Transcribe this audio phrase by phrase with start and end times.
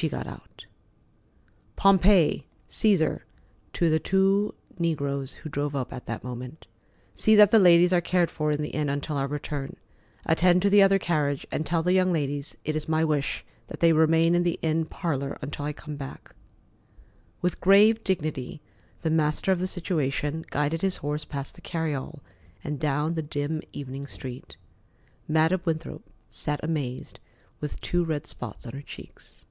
[0.00, 0.64] She got out.
[1.76, 8.00] "Pompey, Caesar"—to the two negroes who drove up at that moment—"see that the ladies are
[8.00, 9.76] cared for in the inn until our return.
[10.24, 13.80] Attend to the other carriage, and tell the young ladies it is my wish that
[13.80, 16.34] they remain in the inn parlor until I come back."
[17.42, 18.62] With grave dignity,
[19.02, 22.20] the master of the situation guided his horse past the carryall
[22.64, 24.56] and down the dim evening street.
[25.28, 27.20] Madam Winthrop sat amazed,
[27.60, 29.44] with two red spots on her cheeks.